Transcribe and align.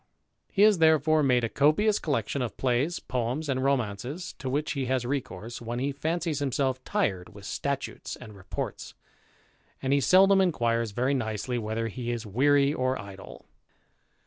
He 0.51 0.63
has 0.63 0.79
therefore 0.79 1.21
made 1.21 1.43
a 1.43 1.47
copious 1.47 1.99
collection 1.99 2.41
of 2.41 2.57
plays, 2.57 2.99
poems, 2.99 3.47
and 3.47 3.63
romances, 3.63 4.33
to 4.39 4.49
which 4.49 4.71
he 4.71 4.85
has 4.85 5.05
recourse 5.05 5.61
when 5.61 5.77
he 5.77 5.91
fancies 5.91 6.39
himself 6.39 6.83
tired 6.83 7.35
with 7.35 7.45
statutes 7.45 8.15
and 8.15 8.35
reports; 8.35 8.95
and 9.79 9.93
he 9.93 10.01
seldom 10.01 10.41
inquires 10.41 10.89
very 10.89 11.13
nicely 11.13 11.59
whether 11.59 11.87
he 11.87 12.09
is 12.11 12.25
weary 12.25 12.73
or 12.73 12.99
idle. 12.99 13.45